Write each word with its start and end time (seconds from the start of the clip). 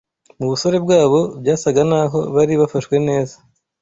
mu 0.39 0.45
busore 0.51 0.77
bwabo, 0.85 1.19
byasaga 1.41 1.81
n’aho 1.89 2.19
bari 2.35 2.53
bafashwe 2.61 2.95
neza 3.07 3.35